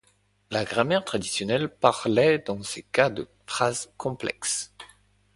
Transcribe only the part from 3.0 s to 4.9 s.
de phrase complexe.